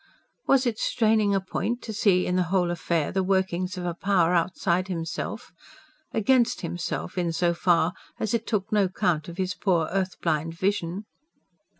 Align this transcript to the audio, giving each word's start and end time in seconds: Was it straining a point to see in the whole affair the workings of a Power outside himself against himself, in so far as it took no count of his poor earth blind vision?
Was 0.47 0.65
it 0.65 0.79
straining 0.79 1.35
a 1.35 1.39
point 1.39 1.83
to 1.83 1.93
see 1.93 2.25
in 2.25 2.35
the 2.35 2.41
whole 2.49 2.71
affair 2.71 3.11
the 3.11 3.21
workings 3.21 3.77
of 3.77 3.85
a 3.85 3.93
Power 3.93 4.33
outside 4.33 4.87
himself 4.87 5.51
against 6.11 6.61
himself, 6.61 7.19
in 7.19 7.31
so 7.31 7.53
far 7.53 7.93
as 8.19 8.33
it 8.33 8.47
took 8.47 8.71
no 8.71 8.89
count 8.89 9.29
of 9.29 9.37
his 9.37 9.53
poor 9.53 9.89
earth 9.91 10.19
blind 10.19 10.55
vision? 10.55 11.05